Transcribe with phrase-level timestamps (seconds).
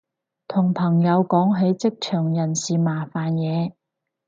[0.47, 3.73] 同朋友講起職場人事麻煩嘢